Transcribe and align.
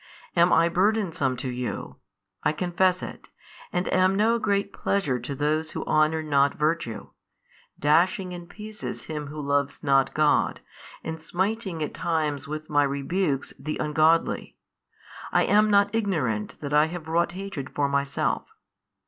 I 0.35 0.41
am 0.41 0.73
burdensome 0.73 1.37
to 1.37 1.47
you, 1.51 1.97
I 2.43 2.53
confess 2.53 3.03
it, 3.03 3.29
and 3.71 3.87
am 3.93 4.15
no 4.15 4.39
great 4.39 4.73
pleasure 4.73 5.19
to 5.19 5.35
those 5.35 5.69
who 5.73 5.85
honour 5.85 6.23
not 6.23 6.55
virtue; 6.55 7.11
dashing 7.77 8.31
in 8.31 8.47
pieces 8.47 9.03
him 9.03 9.27
who 9.27 9.39
loves 9.39 9.83
not 9.83 10.07
|537 10.09 10.13
God, 10.15 10.59
and 11.03 11.21
smiting 11.21 11.83
at 11.83 11.93
times 11.93 12.47
with 12.47 12.67
My 12.67 12.81
rebukes 12.81 13.53
the 13.59 13.77
ungodly, 13.77 14.57
I 15.31 15.43
am 15.43 15.69
not 15.69 15.93
ignorant 15.93 16.59
that 16.61 16.73
I 16.73 16.87
have 16.87 17.07
wrought 17.07 17.33
hatred 17.33 17.69
for 17.69 17.87
Myself. 17.87 18.47